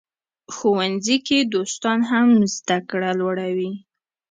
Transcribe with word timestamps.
ښوونځي 0.55 1.17
کې 1.27 1.37
دوستان 1.53 1.99
هم 2.11 2.27
زده 2.55 2.77
کړه 2.89 3.11
لوړوي. 3.19 3.71